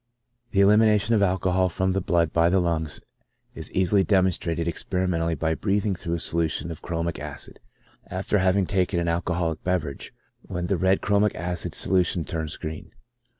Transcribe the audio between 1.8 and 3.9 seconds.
the blood by the lungs is